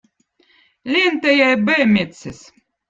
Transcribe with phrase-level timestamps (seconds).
[0.91, 2.39] lentäjä eb õõ mettsez